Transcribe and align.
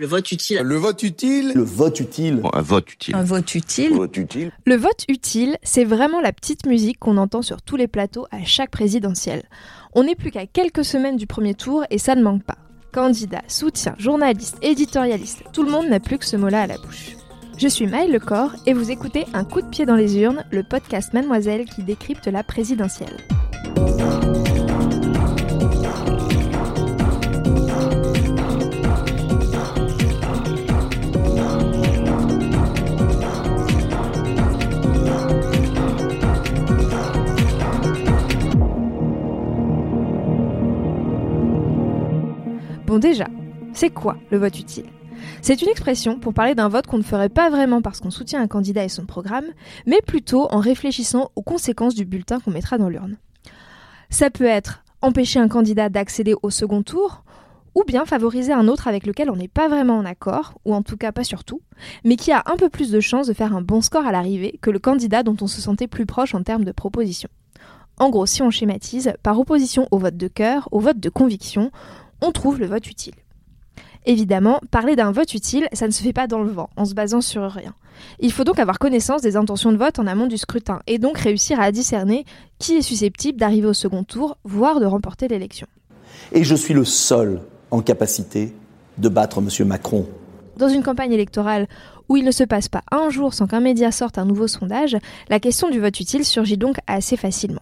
Le 0.00 0.06
vote 0.06 0.30
utile. 0.30 0.60
Le 0.62 0.76
vote 0.76 1.02
utile. 1.02 1.52
Le 1.56 1.62
vote 1.64 1.98
utile. 1.98 2.40
un 2.52 2.62
vote 2.62 2.92
utile. 2.92 3.16
Un 3.16 3.24
vote 3.24 3.52
utile. 3.56 3.92
Vote 3.94 4.16
utile. 4.16 4.52
Le 4.64 4.76
vote 4.76 5.04
utile, 5.08 5.56
c'est 5.64 5.82
vraiment 5.82 6.20
la 6.20 6.32
petite 6.32 6.66
musique 6.66 7.00
qu'on 7.00 7.16
entend 7.16 7.42
sur 7.42 7.62
tous 7.62 7.74
les 7.74 7.88
plateaux 7.88 8.28
à 8.30 8.44
chaque 8.44 8.70
présidentielle. 8.70 9.42
On 9.94 10.04
n'est 10.04 10.14
plus 10.14 10.30
qu'à 10.30 10.46
quelques 10.46 10.84
semaines 10.84 11.16
du 11.16 11.26
premier 11.26 11.54
tour 11.54 11.82
et 11.90 11.98
ça 11.98 12.14
ne 12.14 12.22
manque 12.22 12.44
pas. 12.44 12.58
Candidats, 12.92 13.42
soutien, 13.48 13.96
journalistes, 13.98 14.58
éditorialistes, 14.62 15.42
tout 15.52 15.64
le 15.64 15.72
monde 15.72 15.88
n'a 15.88 15.98
plus 15.98 16.18
que 16.18 16.26
ce 16.26 16.36
mot-là 16.36 16.62
à 16.62 16.66
la 16.68 16.78
bouche. 16.78 17.16
Je 17.56 17.66
suis 17.66 17.88
Maëlle 17.88 18.12
Lecor 18.12 18.52
et 18.66 18.74
vous 18.74 18.92
écoutez 18.92 19.24
Un 19.34 19.42
coup 19.42 19.62
de 19.62 19.68
pied 19.68 19.84
dans 19.84 19.96
les 19.96 20.16
urnes, 20.18 20.44
le 20.52 20.62
podcast 20.62 21.12
Mademoiselle 21.12 21.64
qui 21.64 21.82
décrypte 21.82 22.28
la 22.28 22.44
présidentielle. 22.44 23.16
Bon 42.88 42.98
déjà, 42.98 43.26
c'est 43.74 43.90
quoi 43.90 44.16
le 44.30 44.38
vote 44.38 44.58
utile? 44.58 44.86
C'est 45.42 45.60
une 45.60 45.68
expression 45.68 46.18
pour 46.18 46.32
parler 46.32 46.54
d'un 46.54 46.70
vote 46.70 46.86
qu'on 46.86 46.96
ne 46.96 47.02
ferait 47.02 47.28
pas 47.28 47.50
vraiment 47.50 47.82
parce 47.82 48.00
qu'on 48.00 48.10
soutient 48.10 48.40
un 48.40 48.46
candidat 48.46 48.82
et 48.82 48.88
son 48.88 49.04
programme, 49.04 49.44
mais 49.84 50.00
plutôt 50.00 50.50
en 50.50 50.58
réfléchissant 50.58 51.30
aux 51.36 51.42
conséquences 51.42 51.94
du 51.94 52.06
bulletin 52.06 52.40
qu'on 52.40 52.50
mettra 52.50 52.78
dans 52.78 52.88
l'urne. 52.88 53.18
Ça 54.08 54.30
peut 54.30 54.46
être 54.46 54.84
empêcher 55.02 55.38
un 55.38 55.48
candidat 55.48 55.90
d'accéder 55.90 56.34
au 56.42 56.48
second 56.48 56.82
tour, 56.82 57.24
ou 57.74 57.84
bien 57.86 58.06
favoriser 58.06 58.54
un 58.54 58.68
autre 58.68 58.88
avec 58.88 59.06
lequel 59.06 59.30
on 59.30 59.36
n'est 59.36 59.48
pas 59.48 59.68
vraiment 59.68 59.98
en 59.98 60.06
accord, 60.06 60.54
ou 60.64 60.74
en 60.74 60.80
tout 60.80 60.96
cas 60.96 61.12
pas 61.12 61.24
surtout, 61.24 61.60
mais 62.04 62.16
qui 62.16 62.32
a 62.32 62.42
un 62.46 62.56
peu 62.56 62.70
plus 62.70 62.90
de 62.90 63.00
chances 63.00 63.26
de 63.26 63.34
faire 63.34 63.54
un 63.54 63.60
bon 63.60 63.82
score 63.82 64.06
à 64.06 64.12
l'arrivée 64.12 64.58
que 64.62 64.70
le 64.70 64.78
candidat 64.78 65.22
dont 65.22 65.36
on 65.42 65.46
se 65.46 65.60
sentait 65.60 65.88
plus 65.88 66.06
proche 66.06 66.34
en 66.34 66.42
termes 66.42 66.64
de 66.64 66.72
proposition. 66.72 67.28
En 67.98 68.08
gros, 68.08 68.24
si 68.24 68.40
on 68.40 68.50
schématise, 68.50 69.12
par 69.22 69.38
opposition 69.38 69.88
au 69.90 69.98
vote 69.98 70.16
de 70.16 70.28
cœur, 70.28 70.68
au 70.70 70.78
vote 70.78 71.00
de 71.00 71.10
conviction, 71.10 71.70
on 72.20 72.32
trouve 72.32 72.58
le 72.58 72.66
vote 72.66 72.86
utile. 72.88 73.14
Évidemment, 74.06 74.60
parler 74.70 74.96
d'un 74.96 75.12
vote 75.12 75.34
utile, 75.34 75.68
ça 75.72 75.86
ne 75.86 75.92
se 75.92 76.02
fait 76.02 76.12
pas 76.12 76.26
dans 76.26 76.42
le 76.42 76.50
vent, 76.50 76.70
en 76.76 76.84
se 76.84 76.94
basant 76.94 77.20
sur 77.20 77.42
rien. 77.42 77.74
Il 78.20 78.32
faut 78.32 78.44
donc 78.44 78.58
avoir 78.58 78.78
connaissance 78.78 79.22
des 79.22 79.36
intentions 79.36 79.72
de 79.72 79.76
vote 79.76 79.98
en 79.98 80.06
amont 80.06 80.26
du 80.26 80.38
scrutin, 80.38 80.80
et 80.86 80.98
donc 80.98 81.18
réussir 81.18 81.60
à 81.60 81.72
discerner 81.72 82.24
qui 82.58 82.74
est 82.76 82.82
susceptible 82.82 83.38
d'arriver 83.38 83.66
au 83.66 83.74
second 83.74 84.04
tour, 84.04 84.38
voire 84.44 84.80
de 84.80 84.86
remporter 84.86 85.28
l'élection. 85.28 85.66
Et 86.32 86.44
je 86.44 86.54
suis 86.54 86.74
le 86.74 86.84
seul 86.84 87.40
en 87.70 87.82
capacité 87.82 88.54
de 88.98 89.08
battre 89.08 89.38
M. 89.38 89.66
Macron. 89.66 90.06
Dans 90.56 90.68
une 90.68 90.82
campagne 90.82 91.12
électorale 91.12 91.68
où 92.08 92.16
il 92.16 92.24
ne 92.24 92.30
se 92.30 92.44
passe 92.44 92.68
pas 92.68 92.82
un 92.90 93.10
jour 93.10 93.34
sans 93.34 93.46
qu'un 93.46 93.60
média 93.60 93.92
sorte 93.92 94.18
un 94.18 94.24
nouveau 94.24 94.48
sondage, 94.48 94.96
la 95.28 95.38
question 95.38 95.70
du 95.70 95.78
vote 95.78 96.00
utile 96.00 96.24
surgit 96.24 96.56
donc 96.56 96.78
assez 96.86 97.16
facilement. 97.16 97.60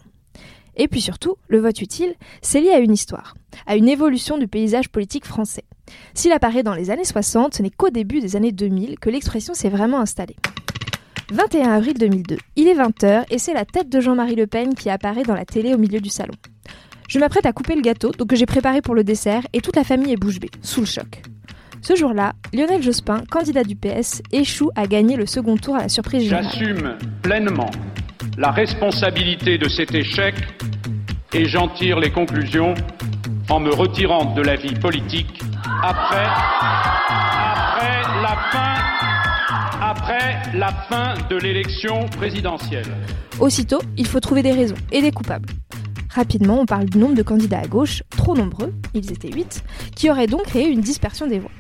Et 0.77 0.89
puis 0.89 1.01
surtout, 1.01 1.37
le 1.49 1.59
vote 1.59 1.81
utile, 1.81 2.15
c'est 2.43 2.61
lié 2.61 2.71
à 2.71 2.79
une 2.79 2.93
histoire, 2.93 3.35
à 3.67 3.77
une 3.77 3.89
évolution 3.89 4.39
du 4.39 4.49
paysage 4.49 4.89
politique 4.89 5.25
français. 5.25 5.65
S'il 6.15 6.33
apparaît 6.33 6.63
dans 6.63 6.75
les 6.75 6.91
années 6.91 7.05
60, 7.05 7.55
ce 7.55 7.63
n'est 7.63 7.71
qu'au 7.71 7.91
début 7.91 8.21
des 8.21 8.37
années 8.37 8.53
2000 8.53 8.99
que 8.99 9.11
l'expression 9.11 9.55
s'est 9.55 9.69
vraiment 9.69 10.01
installée. 10.01 10.37
21 11.31 11.71
avril 11.73 11.95
2002, 11.99 12.37
il 12.55 12.69
est 12.69 12.75
20h 12.75 13.25
et 13.31 13.39
c'est 13.39 13.55
la 13.55 13.65
tête 13.65 13.89
de 13.89 14.01
Jean-Marie 14.01 14.37
Le 14.37 14.47
Pen 14.47 14.75
qui 14.75 14.91
apparaît 14.91 15.25
dans 15.25 15.35
la 15.35 15.45
télé 15.45 15.75
au 15.75 15.79
milieu 15.79 16.01
du 16.01 16.09
salon. 16.09 16.35
Je 17.09 17.19
m'apprête 17.19 17.47
à 17.47 17.53
couper 17.53 17.75
le 17.75 17.83
gâteau, 17.83 18.11
donc 18.13 18.29
que 18.29 18.37
j'ai 18.37 18.47
préparé 18.47 18.83
pour 18.83 18.95
le 18.95 19.05
dessert, 19.05 19.43
et 19.53 19.61
toute 19.61 19.77
la 19.77 19.85
famille 19.85 20.13
est 20.13 20.17
bouche 20.17 20.41
bée, 20.41 20.51
sous 20.61 20.81
le 20.81 20.87
choc. 20.87 21.23
Ce 21.83 21.95
jour-là, 21.95 22.33
Lionel 22.53 22.83
Jospin, 22.83 23.23
candidat 23.31 23.63
du 23.63 23.77
PS, 23.77 24.23
échoue 24.33 24.71
à 24.75 24.87
gagner 24.89 25.17
le 25.17 25.27
second 25.27 25.57
tour 25.57 25.77
à 25.77 25.83
la 25.83 25.89
surprise 25.89 26.25
générale. 26.25 26.45
J'assume 26.45 26.97
pleinement 27.23 27.71
la 28.39 28.51
responsabilité 28.51 29.57
de 29.57 29.69
cet 29.69 29.95
échec 29.95 30.35
et 31.33 31.45
j'en 31.45 31.69
tire 31.69 32.01
les 32.01 32.11
conclusions 32.11 32.75
en 33.49 33.61
me 33.61 33.71
retirant 33.73 34.35
de 34.35 34.43
la 34.43 34.57
vie 34.57 34.75
politique 34.75 35.41
après, 35.83 36.27
la 40.55 40.71
fin 40.89 41.15
de 41.29 41.37
l'élection 41.37 42.07
présidentielle. 42.17 42.87
Aussitôt, 43.41 43.81
il 43.97 44.07
faut 44.07 44.21
trouver 44.21 44.43
des 44.43 44.53
raisons 44.53 44.77
et 44.91 45.03
des 45.03 45.11
coupables. 45.11 45.49
Rapidement, 46.11 46.61
on 46.61 46.67
parle 46.67 46.87
du 46.87 46.99
nombre 46.99 47.15
de 47.15 47.23
candidats 47.23 47.61
à 47.61 47.67
gauche, 47.67 48.03
trop 48.11 48.35
nombreux, 48.35 48.73
ils 48.95 49.13
étaient 49.13 49.31
8, 49.31 49.63
qui 49.95 50.11
auraient 50.11 50.27
donc 50.27 50.45
créé 50.45 50.69
une 50.69 50.81
dispersion 50.81 51.27
des 51.27 51.39
voix. 51.39 51.51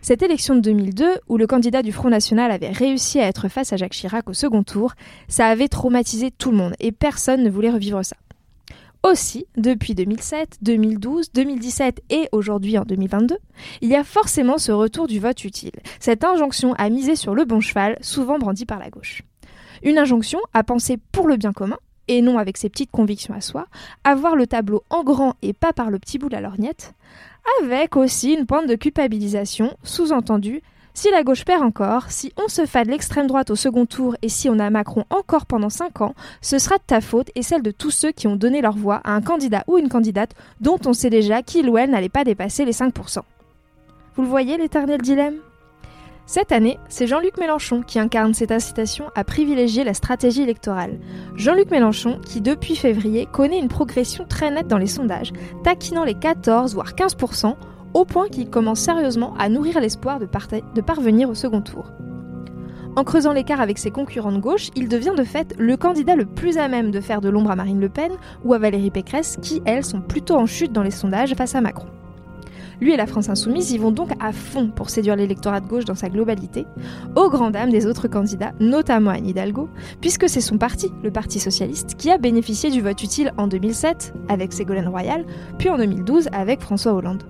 Cette 0.00 0.22
élection 0.22 0.54
de 0.54 0.60
2002, 0.60 1.20
où 1.28 1.36
le 1.36 1.46
candidat 1.46 1.82
du 1.82 1.92
Front 1.92 2.08
National 2.08 2.50
avait 2.50 2.70
réussi 2.70 3.20
à 3.20 3.28
être 3.28 3.48
face 3.48 3.72
à 3.72 3.76
Jacques 3.76 3.92
Chirac 3.92 4.28
au 4.30 4.34
second 4.34 4.62
tour, 4.62 4.94
ça 5.28 5.46
avait 5.46 5.68
traumatisé 5.68 6.30
tout 6.30 6.50
le 6.50 6.56
monde 6.56 6.74
et 6.80 6.92
personne 6.92 7.42
ne 7.42 7.50
voulait 7.50 7.70
revivre 7.70 8.04
ça. 8.04 8.16
Aussi, 9.04 9.46
depuis 9.56 9.96
2007, 9.96 10.58
2012, 10.62 11.32
2017 11.32 12.02
et 12.10 12.28
aujourd'hui 12.30 12.78
en 12.78 12.84
2022, 12.84 13.36
il 13.80 13.88
y 13.88 13.96
a 13.96 14.04
forcément 14.04 14.58
ce 14.58 14.70
retour 14.70 15.08
du 15.08 15.18
vote 15.18 15.44
utile, 15.44 15.72
cette 15.98 16.22
injonction 16.22 16.74
à 16.74 16.88
miser 16.88 17.16
sur 17.16 17.34
le 17.34 17.44
bon 17.44 17.60
cheval, 17.60 17.98
souvent 18.00 18.38
brandie 18.38 18.64
par 18.64 18.78
la 18.78 18.90
gauche. 18.90 19.22
Une 19.82 19.98
injonction 19.98 20.38
à 20.54 20.62
penser 20.62 20.98
pour 21.10 21.26
le 21.26 21.36
bien 21.36 21.52
commun, 21.52 21.78
et 22.06 22.22
non 22.22 22.38
avec 22.38 22.56
ses 22.56 22.68
petites 22.68 22.92
convictions 22.92 23.34
à 23.34 23.40
soi, 23.40 23.66
à 24.04 24.14
voir 24.14 24.36
le 24.36 24.46
tableau 24.46 24.84
en 24.88 25.02
grand 25.02 25.34
et 25.42 25.52
pas 25.52 25.72
par 25.72 25.90
le 25.90 25.98
petit 25.98 26.18
bout 26.18 26.28
de 26.28 26.34
la 26.34 26.40
lorgnette, 26.40 26.94
avec 27.60 27.96
aussi 27.96 28.34
une 28.34 28.46
pointe 28.46 28.68
de 28.68 28.76
culpabilisation, 28.76 29.76
sous-entendu 29.82 30.62
si 30.94 31.10
la 31.10 31.22
gauche 31.22 31.44
perd 31.44 31.62
encore, 31.62 32.10
si 32.10 32.32
on 32.36 32.48
se 32.48 32.66
fait 32.66 32.84
de 32.84 32.90
l'extrême 32.90 33.26
droite 33.26 33.50
au 33.50 33.56
second 33.56 33.86
tour 33.86 34.14
et 34.20 34.28
si 34.28 34.50
on 34.50 34.58
a 34.58 34.68
Macron 34.68 35.04
encore 35.08 35.46
pendant 35.46 35.70
5 35.70 36.02
ans, 36.02 36.14
ce 36.42 36.58
sera 36.58 36.76
de 36.76 36.82
ta 36.86 37.00
faute 37.00 37.30
et 37.34 37.42
celle 37.42 37.62
de 37.62 37.70
tous 37.70 37.90
ceux 37.90 38.12
qui 38.12 38.26
ont 38.26 38.36
donné 38.36 38.60
leur 38.60 38.76
voix 38.76 39.00
à 39.04 39.12
un 39.12 39.22
candidat 39.22 39.64
ou 39.68 39.78
une 39.78 39.88
candidate 39.88 40.34
dont 40.60 40.78
on 40.84 40.92
sait 40.92 41.10
déjà 41.10 41.42
qu'il 41.42 41.70
ou 41.70 41.78
elle 41.78 41.90
n'allait 41.90 42.10
pas 42.10 42.24
dépasser 42.24 42.64
les 42.64 42.72
5%. 42.72 43.20
Vous 44.16 44.22
le 44.22 44.28
voyez 44.28 44.58
l'éternel 44.58 45.00
dilemme? 45.00 45.36
Cette 46.26 46.52
année, 46.52 46.78
c'est 46.88 47.06
Jean-Luc 47.06 47.36
Mélenchon 47.38 47.82
qui 47.82 47.98
incarne 47.98 48.32
cette 48.32 48.52
incitation 48.52 49.06
à 49.14 49.24
privilégier 49.24 49.84
la 49.84 49.94
stratégie 49.94 50.42
électorale. 50.42 50.98
Jean-Luc 51.36 51.70
Mélenchon 51.70 52.20
qui, 52.24 52.40
depuis 52.40 52.76
février, 52.76 53.26
connaît 53.32 53.58
une 53.58 53.68
progression 53.68 54.24
très 54.28 54.50
nette 54.50 54.68
dans 54.68 54.78
les 54.78 54.86
sondages, 54.86 55.32
taquinant 55.64 56.04
les 56.04 56.14
14 56.14 56.74
voire 56.74 56.94
15%, 56.94 57.56
au 57.94 58.04
point 58.04 58.28
qu'il 58.28 58.50
commence 58.50 58.80
sérieusement 58.80 59.34
à 59.38 59.48
nourrir 59.48 59.80
l'espoir 59.80 60.18
de, 60.18 60.80
parvenir 60.80 61.28
au 61.28 61.34
second 61.34 61.60
tour. 61.60 61.90
En 62.94 63.04
creusant 63.04 63.32
l'écart 63.32 63.60
avec 63.60 63.78
ses 63.78 63.90
concurrents 63.90 64.32
de 64.32 64.38
gauche, 64.38 64.70
il 64.76 64.88
devient 64.88 65.14
de 65.16 65.24
fait 65.24 65.54
le 65.58 65.76
candidat 65.76 66.14
le 66.14 66.26
plus 66.26 66.58
à 66.58 66.68
même 66.68 66.90
de 66.90 67.00
faire 67.00 67.22
de 67.22 67.30
l'ombre 67.30 67.50
à 67.50 67.56
Marine 67.56 67.80
Le 67.80 67.88
Pen 67.88 68.12
ou 68.44 68.52
à 68.52 68.58
Valérie 68.58 68.90
Pécresse, 68.90 69.38
qui, 69.40 69.62
elles, 69.64 69.84
sont 69.84 70.02
plutôt 70.02 70.36
en 70.36 70.46
chute 70.46 70.72
dans 70.72 70.82
les 70.82 70.90
sondages 70.90 71.34
face 71.34 71.54
à 71.54 71.62
Macron. 71.62 71.88
Lui 72.82 72.92
et 72.92 72.96
la 72.96 73.06
France 73.06 73.28
Insoumise 73.28 73.70
y 73.70 73.78
vont 73.78 73.92
donc 73.92 74.10
à 74.18 74.32
fond 74.32 74.68
pour 74.68 74.90
séduire 74.90 75.14
l'électorat 75.14 75.60
de 75.60 75.68
gauche 75.68 75.84
dans 75.84 75.94
sa 75.94 76.08
globalité, 76.08 76.66
aux 77.14 77.30
grand 77.30 77.50
dames 77.50 77.70
des 77.70 77.86
autres 77.86 78.08
candidats, 78.08 78.52
notamment 78.58 79.12
Anne 79.12 79.28
Hidalgo, 79.28 79.68
puisque 80.00 80.28
c'est 80.28 80.40
son 80.40 80.58
parti, 80.58 80.90
le 81.04 81.12
Parti 81.12 81.38
Socialiste, 81.38 81.94
qui 81.96 82.10
a 82.10 82.18
bénéficié 82.18 82.70
du 82.70 82.80
vote 82.80 83.00
utile 83.00 83.32
en 83.38 83.46
2007 83.46 84.14
avec 84.28 84.52
Ségolène 84.52 84.88
Royal, 84.88 85.24
puis 85.58 85.70
en 85.70 85.78
2012 85.78 86.28
avec 86.32 86.60
François 86.60 86.92
Hollande. 86.92 87.22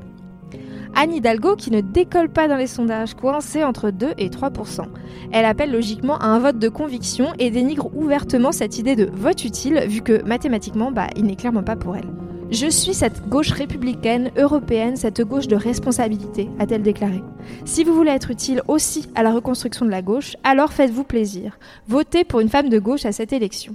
Anne 0.95 1.15
Hidalgo 1.15 1.57
qui 1.57 1.71
ne 1.71 1.81
décolle 1.81 2.29
pas 2.29 2.49
dans 2.49 2.57
les 2.57 2.67
sondages, 2.67 3.15
coincée 3.15 3.65
entre 3.65 3.91
2 3.91 4.13
et 4.19 4.29
3% 4.29 4.85
Elle 5.33 5.45
appelle 5.45 5.73
logiquement 5.73 6.19
à 6.19 6.27
un 6.27 6.39
vote 6.39 6.59
de 6.59 6.69
conviction 6.69 7.33
et 7.39 7.51
dénigre 7.51 7.95
ouvertement 7.97 8.53
cette 8.53 8.79
idée 8.79 8.97
de 8.97 9.09
vote 9.13 9.45
utile, 9.45 9.85
vu 9.87 10.03
que 10.03 10.23
mathématiquement, 10.23 10.93
bah, 10.93 11.09
il 11.17 11.25
n'est 11.25 11.37
clairement 11.37 11.63
pas 11.63 11.77
pour 11.77 11.97
elle. 11.97 12.09
Je 12.51 12.67
suis 12.67 12.93
cette 12.93 13.27
gauche 13.31 13.51
républicaine, 13.51 14.31
européenne, 14.37 14.97
cette 14.97 15.23
gauche 15.23 15.49
de 15.49 15.57
responsabilité, 15.57 16.51
a-t-elle 16.59 16.83
déclaré. 16.83 17.23
Si 17.65 17.83
vous 17.83 17.95
voulez 17.95 18.11
être 18.11 18.31
utile 18.31 18.61
aussi 18.69 19.09
à 19.15 19.23
la 19.23 19.33
reconstruction 19.33 19.87
de 19.87 19.91
la 19.91 20.03
gauche, 20.03 20.37
alors 20.45 20.71
faites-vous 20.71 21.05
plaisir. 21.05 21.59
Votez 21.89 22.25
pour 22.25 22.41
une 22.41 22.51
femme 22.51 22.69
de 22.69 22.79
gauche 22.79 23.07
à 23.07 23.13
cette 23.13 23.33
élection. 23.33 23.75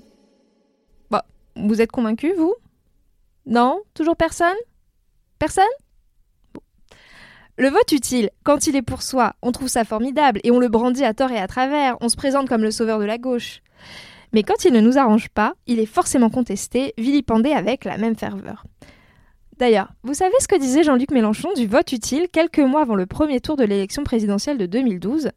Bon, 1.09 1.21
vous 1.55 1.81
êtes 1.81 1.91
convaincu, 1.91 2.33
vous? 2.37 2.53
Non? 3.47 3.79
Toujours 3.95 4.15
personne? 4.15 4.55
Personne? 5.39 5.65
Le 7.59 7.69
vote 7.69 7.91
utile, 7.91 8.29
quand 8.43 8.67
il 8.67 8.75
est 8.75 8.83
pour 8.83 9.01
soi, 9.01 9.33
on 9.41 9.51
trouve 9.51 9.67
ça 9.67 9.83
formidable 9.83 10.39
et 10.43 10.51
on 10.51 10.59
le 10.59 10.67
brandit 10.67 11.03
à 11.03 11.15
tort 11.15 11.31
et 11.31 11.39
à 11.39 11.47
travers, 11.47 11.97
on 12.01 12.09
se 12.09 12.15
présente 12.15 12.47
comme 12.47 12.61
le 12.61 12.69
sauveur 12.69 12.99
de 12.99 13.05
la 13.05 13.17
gauche. 13.17 13.61
Mais 14.31 14.43
quand 14.43 14.63
il 14.63 14.73
ne 14.73 14.79
nous 14.79 14.99
arrange 14.99 15.29
pas, 15.29 15.55
il 15.65 15.79
est 15.79 15.87
forcément 15.87 16.29
contesté, 16.29 16.93
vilipendé 16.99 17.53
avec 17.53 17.83
la 17.83 17.97
même 17.97 18.15
ferveur. 18.15 18.63
D'ailleurs, 19.57 19.91
vous 20.03 20.13
savez 20.13 20.35
ce 20.39 20.47
que 20.47 20.59
disait 20.59 20.83
Jean-Luc 20.83 21.09
Mélenchon 21.09 21.51
du 21.55 21.65
vote 21.65 21.91
utile 21.91 22.27
quelques 22.31 22.59
mois 22.59 22.81
avant 22.81 22.93
le 22.93 23.07
premier 23.07 23.39
tour 23.39 23.55
de 23.55 23.63
l'élection 23.63 24.03
présidentielle 24.03 24.59
de 24.59 24.67
2012 24.67 25.31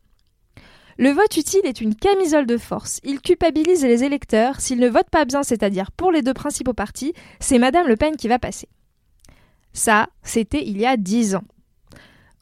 Le 0.99 1.11
vote 1.13 1.39
utile 1.39 1.65
est 1.65 1.81
une 1.81 1.95
camisole 1.95 2.45
de 2.45 2.59
force. 2.59 3.01
Il 3.03 3.23
culpabilise 3.23 3.83
les 3.83 4.05
électeurs. 4.05 4.61
S'ils 4.61 4.79
ne 4.79 4.91
votent 4.91 5.09
pas 5.09 5.25
bien, 5.25 5.43
c'est-à-dire 5.43 5.91
pour 5.91 6.13
les 6.13 6.21
deux 6.21 6.35
principaux 6.35 6.75
partis, 6.75 7.15
c'est 7.39 7.59
Madame 7.59 7.89
Le 7.89 7.97
Pen 7.97 8.17
qui 8.17 8.29
va 8.29 8.39
passer. 8.39 8.69
Ça, 9.73 10.09
c'était 10.23 10.67
il 10.67 10.77
y 10.77 10.85
a 10.85 10.99
dix 10.99 11.35
ans. 11.35 11.45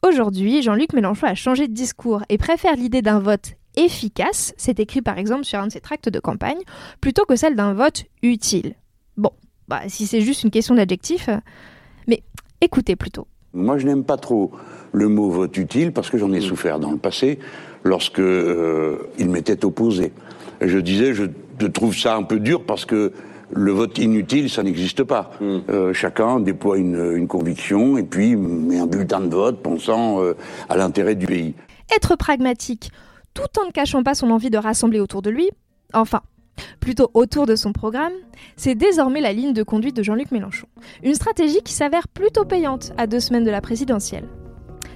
Aujourd'hui, 0.07 0.61
Jean-Luc 0.61 0.93
Mélenchon 0.93 1.27
a 1.27 1.35
changé 1.35 1.67
de 1.67 1.73
discours 1.73 2.23
et 2.29 2.37
préfère 2.37 2.75
l'idée 2.77 3.01
d'un 3.01 3.19
vote 3.19 3.55
efficace, 3.75 4.53
c'est 4.57 4.79
écrit 4.79 5.01
par 5.01 5.17
exemple 5.17 5.43
sur 5.43 5.59
un 5.59 5.67
de 5.67 5.71
ses 5.73 5.81
tracts 5.81 6.07
de 6.07 6.19
campagne, 6.19 6.59
plutôt 7.01 7.25
que 7.25 7.35
celle 7.35 7.57
d'un 7.57 7.73
vote 7.73 8.05
utile. 8.23 8.75
Bon, 9.17 9.31
bah, 9.67 9.81
si 9.87 10.07
c'est 10.07 10.21
juste 10.21 10.43
une 10.43 10.51
question 10.51 10.73
d'adjectif, 10.75 11.27
euh, 11.27 11.35
mais 12.07 12.23
écoutez 12.61 12.95
plutôt. 12.95 13.27
Moi, 13.53 13.77
je 13.77 13.87
n'aime 13.87 14.05
pas 14.05 14.15
trop 14.15 14.51
le 14.93 15.09
mot 15.09 15.29
vote 15.29 15.57
utile 15.57 15.91
parce 15.91 16.09
que 16.09 16.17
j'en 16.17 16.31
ai 16.31 16.39
souffert 16.39 16.79
dans 16.79 16.91
le 16.91 16.97
passé 16.97 17.37
lorsque 17.83 18.19
euh, 18.19 18.99
il 19.17 19.29
m'était 19.29 19.65
opposé. 19.65 20.13
je 20.61 20.79
disais, 20.79 21.13
je 21.13 21.25
trouve 21.67 21.95
ça 21.95 22.15
un 22.15 22.23
peu 22.23 22.39
dur 22.39 22.63
parce 22.65 22.85
que 22.85 23.11
le 23.51 23.71
vote 23.71 23.97
inutile, 23.97 24.49
ça 24.49 24.63
n'existe 24.63 25.03
pas. 25.03 25.31
Hmm. 25.39 25.59
Euh, 25.69 25.93
chacun 25.93 26.39
déploie 26.39 26.77
une, 26.77 27.27
conviction 27.27 27.97
et 27.97 28.03
puis 28.03 28.35
met 28.35 28.79
un 28.79 28.87
bulletin 28.87 29.21
de 29.21 29.33
vote 29.33 29.61
pensant 29.61 30.19
à 30.67 30.77
l'intérêt 30.77 31.15
du 31.15 31.25
pays. 31.27 31.53
Être 31.95 32.15
pragmatique, 32.15 32.91
tout 33.33 33.59
en 33.61 33.65
ne 33.67 33.71
cachant 33.71 34.03
pas 34.03 34.15
son 34.15 34.31
envie 34.31 34.49
de 34.49 34.57
rassembler 34.57 34.99
autour 34.99 35.21
de 35.21 35.29
lui, 35.29 35.49
enfin, 35.93 36.21
plutôt 36.79 37.09
autour 37.13 37.45
de 37.45 37.55
son 37.55 37.73
programme, 37.73 38.13
c'est 38.55 38.75
désormais 38.75 39.21
la 39.21 39.33
ligne 39.33 39.53
de 39.53 39.63
conduite 39.63 39.95
de 39.95 40.03
Jean-Luc 40.03 40.31
Mélenchon. 40.31 40.67
Une 41.03 41.15
stratégie 41.15 41.61
qui 41.63 41.73
s'avère 41.73 42.07
plutôt 42.07 42.45
payante 42.45 42.91
à 42.97 43.07
deux 43.07 43.19
semaines 43.19 43.43
de 43.43 43.51
la 43.51 43.61
présidentielle. 43.61 44.25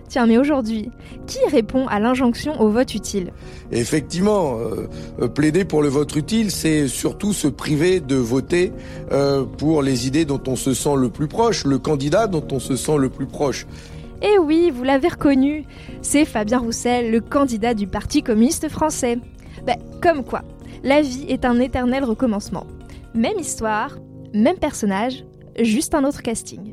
Tiens, 0.08 0.26
mais 0.26 0.38
aujourd'hui, 0.38 0.90
qui 1.28 1.40
répond 1.52 1.88
à 1.88 2.00
l'injonction 2.00 2.60
au 2.62 2.70
vote 2.70 2.94
utile? 2.94 3.32
Effectivement, 3.72 4.58
euh, 4.60 5.28
plaider 5.28 5.66
pour 5.66 5.82
le 5.82 5.90
vote 5.90 6.16
utile, 6.16 6.52
c'est 6.52 6.88
surtout 6.88 7.34
se 7.34 7.48
priver 7.48 8.00
de 8.00 8.16
voter 8.16 8.72
euh, 9.12 9.44
pour 9.44 9.82
les 9.82 10.08
idées 10.08 10.26
dont 10.26 10.42
on 10.48 10.56
se 10.56 10.74
sent 10.74 10.96
le 10.98 11.10
plus 11.10 11.28
proche, 11.28 11.66
le 11.66 11.80
candidat 11.80 12.28
dont 12.28 12.46
on 12.52 12.60
se 12.60 12.76
sent 12.76 12.98
le 12.98 13.10
plus 13.10 13.26
proche. 13.26 13.66
Eh 14.22 14.38
oui, 14.38 14.72
vous 14.74 14.84
l'avez 14.84 15.10
reconnu, 15.10 15.66
c'est 16.02 16.26
Fabien 16.26 16.60
Roussel, 16.60 17.12
le 17.12 17.20
candidat 17.20 17.74
du 17.74 17.88
Parti 17.88 18.24
communiste 18.24 18.70
français. 18.70 19.18
Ben, 19.66 19.76
comme 20.02 20.24
quoi, 20.24 20.44
la 20.84 21.02
vie 21.02 21.26
est 21.28 21.44
un 21.44 21.60
éternel 21.60 22.04
recommencement. 22.04 22.66
Même 23.16 23.40
histoire, 23.40 23.98
même 24.34 24.58
personnage, 24.58 25.26
juste 25.60 25.94
un 25.94 26.04
autre 26.04 26.22
casting. 26.22 26.73